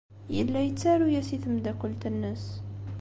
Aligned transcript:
Yella 0.35 0.59
yettaru-as 0.61 1.29
i 1.35 1.37
tmeddakelt-nnes. 1.43 2.45